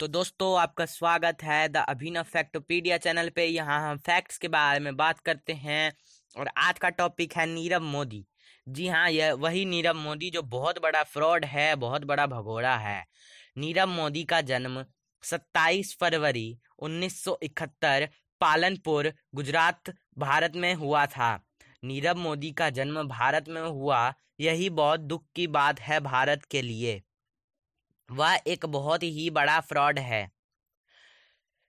[0.00, 4.80] तो दोस्तों, आपका स्वागत है द अभिनव फैक्टोपीडिया चैनल पे। यहाँ हम फैक्ट्स के बारे
[4.80, 5.92] में बात करते हैं
[6.36, 8.24] और आज का टॉपिक है नीरव मोदी।
[8.68, 13.04] जी हाँ यह वही नीरव मोदी जो बहुत बड़ा फ्रॉड है, बहुत बड़ा भगोड़ा है।
[13.58, 14.84] नीरव मोदी का जन्म
[15.22, 18.08] 27 फरवरी 1971
[18.40, 21.38] पालनपुर, गुजरात, भारत में हुआ था।
[21.84, 26.62] नीरव मोदी का जन्म भारत में हुआ, यही बहुत दुख की बात है भारत के
[26.62, 27.02] लिए।
[28.08, 30.30] वह एक बहुत ही बड़ा फ्रॉड है।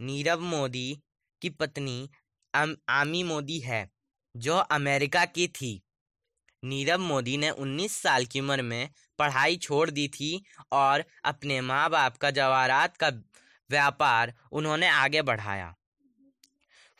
[0.00, 1.02] नीरव मोदी
[1.42, 2.08] की पत्नी
[2.54, 3.88] आमी मोदी है,
[4.34, 5.80] जो अमेरिका की थी।
[6.62, 10.42] नीरव मोदी ने 19 साल की उम्र में पढ़ाई छोड़ दी थी
[10.72, 13.08] और अपने माँ बाप का जवाहरात का
[13.70, 15.74] व्यापार उन्होंने आगे बढ़ाया।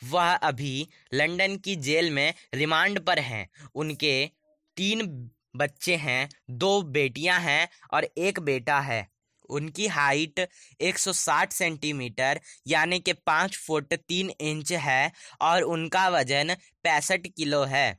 [0.02, 4.30] वह अभी लंदन की जेल में रिमांड पर हैं। उनके
[4.76, 9.15] तीन बच्चे हैं, दो बेटियाँ हैं और एक बेटा है।
[9.50, 10.48] उनकी हाइट
[10.80, 17.98] 160 सेंटीमीटर, यानी कि पाँच फुट तीन इंच है और उनका वज़न पैंसठ किलो है।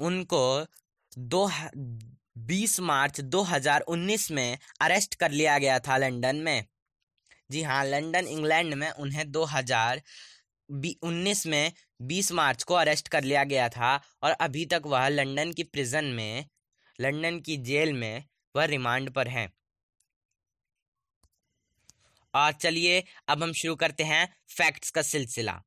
[0.00, 0.66] उनको
[1.18, 1.50] दो
[2.38, 6.64] बीस मार्च 2019 में अरेस्ट कर लिया गया था लंदन में।
[7.50, 10.02] जी हाँ लंदन, इंग्लैंड में उन्हें 2000
[11.02, 15.52] उन्नीस में 20 मार्च को अरेस्ट कर लिया गया था और अभी तक वह लंदन
[15.52, 16.44] की प्रिजन में,
[17.00, 18.24] लंदन की जेल में
[18.56, 19.52] वह रिमांड पर हैं।
[22.34, 25.62] और चलिए, अब हम शुरू करते हैं फैक्ट्स का सिलसिला।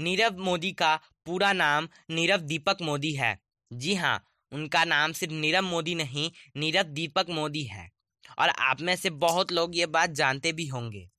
[0.00, 3.38] नीरव मोदी का पूरा नाम नीरव दीपक मोदी है।
[3.72, 7.92] जी हाँ उनका नाम सिर्फ़ नीरव मोदी नहीं, नीरव दीपक मोदी है।
[8.38, 11.10] और आप में से बहुत लोग ये बात जानते भी होंगे।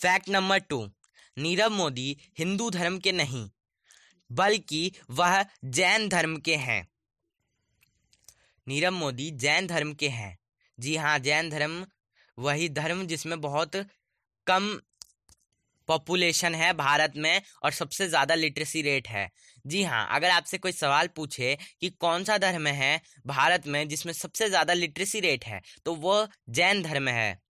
[0.00, 0.92] Fact number two,
[1.38, 3.50] Nirav Modi Hindu धर्म के नहीं,
[4.32, 6.91] बल्कि वह जैन धर्म के हैं।
[8.66, 10.36] नीरव मोदी जैन धर्म के हैं।
[10.78, 11.84] जी हाँ जैन धर्म
[12.38, 13.76] वही धर्म जिसमें बहुत
[14.46, 14.68] कम
[15.88, 19.28] पॉपुलेशन है भारत में और सबसे ज़्यादा लिटरेसी रेट है।
[19.64, 24.12] जी हाँ अगर आपसे कोई सवाल पूछे कि कौन सा धर्म है भारत में जिसमें
[24.12, 27.40] सबसे ज़्यादा लिटरेसी रेट है तो वो जैन धर्म है।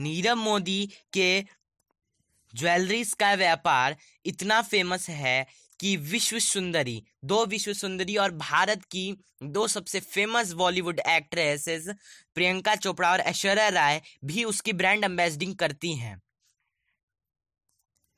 [0.00, 1.40] नीरव मोदी के
[2.54, 3.96] ज्वेलरीज का व्यापार
[4.26, 5.46] इतना फ़ेमस है
[5.80, 11.88] कि विश्व सुंदरी, दो विश्व सुंदरी और भारत की दो सबसे famous Bollywood actresses
[12.34, 16.20] Priyanka Chopra और ऐश्वर्या राय, भी उसकी ब्रांड एम्बेसडिंग करती हैं।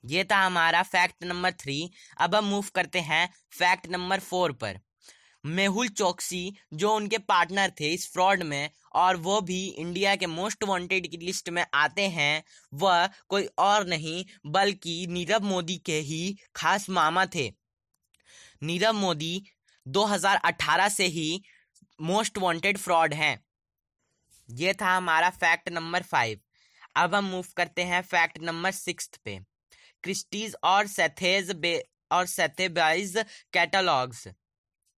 [0.05, 4.79] ये था हमारा फैक्ट नंबर थ्री अब हम मूव करते हैं फैक्ट नंबर फोर पर।
[5.47, 10.65] मेहुल चौकसी, जो उनके पार्टनर थे इस फ्रॉड में, और वो भी इंडिया के मोस्ट
[10.65, 16.39] वांटेड की लिस्ट में आते हैं, वह कोई और नहीं, बल्कि नीरव मोदी के ही
[16.57, 17.53] खास मामा थे।
[18.63, 19.45] नीरव मोदी
[19.89, 21.43] 2018 से ही
[22.01, 23.45] मोस्ट वांटेड फ्रॉड हैं।
[24.51, 26.41] ये था हमारा फैक्ट नंबर फाइव।
[26.97, 29.41] अब हम मूव करते हैं फैक्ट नंबर सिक्स पे।
[30.03, 34.29] क्रिस्टीज और सेथेज बे और सेथेबाइज कैटलॉग्स।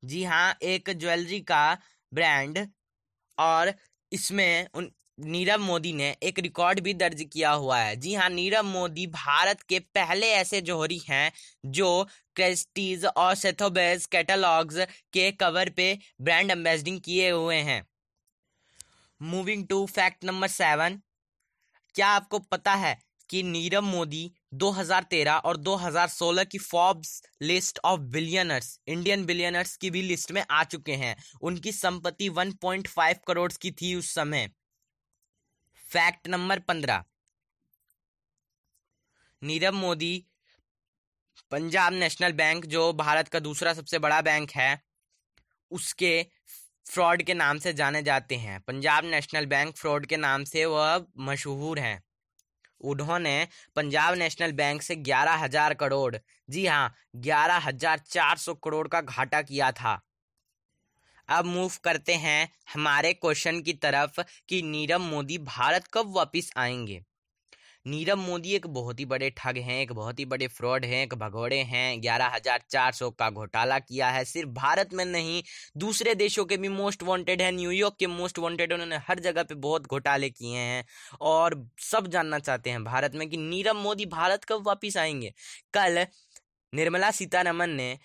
[0.03, 1.79] जी हाँ एक ज्वेलरी का
[2.13, 2.67] ब्रांड
[3.39, 3.73] और
[4.13, 4.91] इसमें उन,
[5.21, 9.63] नीरव मोदी ने एक रिकॉर्ड भी दर्ज किया हुआ है। जी हाँ नीरव मोदी भारत
[9.63, 11.33] के पहले ऐसे जोहरी हैं
[11.73, 11.89] जो
[12.37, 14.79] क्रेस्टीज और सेथोबेज कैटलॉग्स
[15.13, 17.85] के कवर पे ब्रांड एम्बेसडिंग किए हुए हैं।
[19.21, 21.01] Moving to fact number seven,
[21.95, 22.97] क्या आपको पता है
[23.33, 30.03] कि नीरव मोदी 2013 और 2016 की Forbes list of billionaires Indian billionaires की भी
[30.03, 34.51] लिस्ट में आ चुके हैं। उनकी संपत्ति 1.5 करोड़ की थी उस समय।
[35.89, 37.05] फैक्ट नंबर पंद्रह।
[39.43, 40.27] नीरव मोदी
[41.51, 44.83] पंजाब नेशनल बैंक, जो भारत का दूसरा सबसे बड़ा बैंक है,
[45.71, 46.27] उसके
[46.87, 51.07] फ्रॉड के नाम से जाने जाते हैं। पंजाब नेशनल बैंक फ्रॉड के नाम से वह
[51.19, 52.03] मशहूर हैं।
[52.85, 53.37] उन्होंने
[53.77, 56.17] पंजाब नेशनल बैंक से ग्यारह हज़ार करोड़,
[56.49, 60.01] जी हाँ ग्यारह हज़ार चार सौ करोड़ का घाटा किया था।
[61.29, 67.03] अब मूव करते हैं हमारे क्वेश्चन की तरफ़ कि नीरव मोदी भारत कब वापस आएँगे?
[67.87, 71.15] नीरव मोदी एक बहुत ही बड़े ठग हैं, एक बहुत ही बड़े फ्रॉड हैं, एक
[71.15, 75.43] भगोड़े हैं। ग्यारह हज़ार चार सौ का घोटाला किया है। सिर्फ़ भारत में नहीं,
[75.77, 79.55] दूसरे देशों के भी मोस्ट वांटेड है। न्यूयॉर्क के मोस्ट वांटेड उन्होंने हर जगह पे
[79.57, 80.85] बहुत घोटाले किए हैं।
[81.21, 85.33] और सब जानना चाहते हैं भारत में कि नीरव मोदी भारत कब वापिस आएँगे।
[85.75, 86.07] कल
[86.73, 87.99] निर्मला सीतारमन ने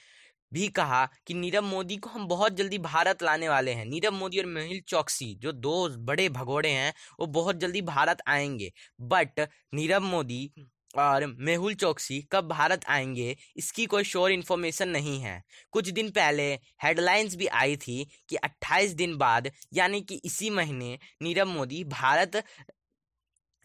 [0.53, 4.39] भी कहा कि नीरव मोदी को हम बहुत जल्दी भारत लाने वाले हैं। नीरव मोदी
[4.39, 8.71] और मेहुल चौकसी, जो दो बड़े भगोड़े हैं, वो बहुत जल्दी भारत आएँगे।
[9.01, 10.49] बट नीरव मोदी
[10.97, 15.41] और मेहुल चौकसी कब भारत आएँगे, इसकी कोई श्योर इन्फॉर्मेशन नहीं है।
[15.71, 16.53] कुछ दिन पहले
[16.83, 22.43] हेडलाइंस भी आई थी कि 28 दिन बाद, यानी कि इसी महीने, नीरव मोदी भारत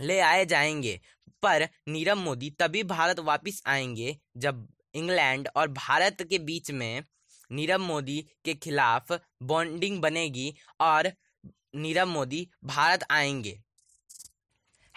[0.00, 1.00] ले आए जाएँगे।
[1.42, 7.04] पर नीरव मोदी तभी भारत वापस आएँगे जब इंग्लैंड और भारत के बीच में
[7.52, 9.12] नीरव मोदी के खिलाफ
[9.42, 11.12] बॉन्डिंग बनेगी और
[11.74, 13.62] नीरव मोदी भारत आएँगे।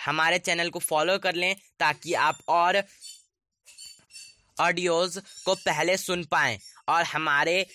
[0.05, 2.83] हमारे चैनल को फॉलो कर लें ताकि आप और
[4.59, 6.59] ऑडियोज़ को पहले सुन पाएँ
[6.89, 7.67] और हमारे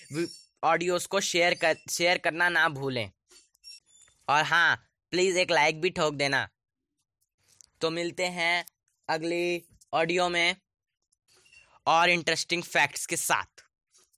[0.65, 3.11] ऑडियोज़ को शेयर कर, शेयर करना ना भूलें।
[4.29, 6.49] और हाँ प्लीज़ एक लाइक भी ठोक देना।
[7.81, 8.67] तो मिलते हैं
[9.09, 9.63] अगली
[9.93, 10.57] ऑडियो में।
[11.91, 13.65] और इंटरेस्टिंग फैक्ट्स के साथ।